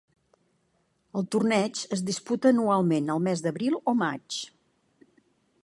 El 1.19 1.27
torneig 1.35 1.81
es 1.97 2.03
disputa 2.07 2.51
anualment 2.53 3.13
el 3.17 3.21
mes 3.27 3.45
d'abril 3.49 3.77
o 3.93 3.95
maig. 4.01 4.41